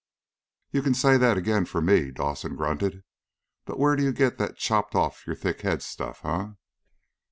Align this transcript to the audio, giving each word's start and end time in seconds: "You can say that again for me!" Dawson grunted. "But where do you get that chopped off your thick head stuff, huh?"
"You 0.71 0.81
can 0.81 0.95
say 0.95 1.17
that 1.19 1.37
again 1.37 1.65
for 1.65 1.79
me!" 1.79 2.09
Dawson 2.09 2.55
grunted. 2.55 3.03
"But 3.65 3.77
where 3.77 3.95
do 3.95 4.01
you 4.01 4.11
get 4.11 4.39
that 4.39 4.57
chopped 4.57 4.95
off 4.95 5.27
your 5.27 5.35
thick 5.35 5.61
head 5.61 5.83
stuff, 5.83 6.21
huh?" 6.21 6.53